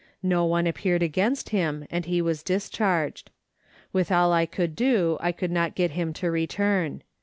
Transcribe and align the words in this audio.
No 0.23 0.45
one 0.45 0.65
appeared 0.65 1.03
against 1.03 1.49
him, 1.49 1.85
and 1.91 2.05
he 2.05 2.23
was 2.23 2.41
discharged. 2.41 3.29
With 3.93 4.11
all 4.11 4.33
I 4.33 4.47
could 4.47 4.75
do 4.75 5.15
I 5.21 5.31
could 5.31 5.51
not 5.51 5.75
get 5.75 5.91
him 5.91 6.11
to 6.13 6.31
return. 6.31 7.03